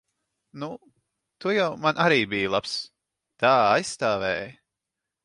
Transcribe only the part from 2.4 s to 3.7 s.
labs. Tā